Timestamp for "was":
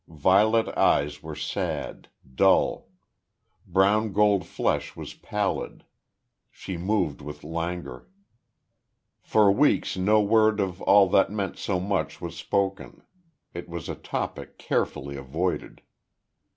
4.95-5.13, 12.19-12.35, 13.69-13.87